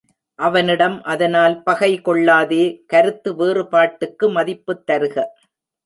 [0.39, 2.83] அவனிடம் அதனால் பகை கொள்ளாதே
[2.87, 5.15] கருத்து வேறுபாட்டுக்கு மதிப்புத் தருக.